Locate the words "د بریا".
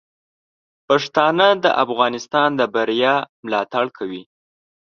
2.59-3.15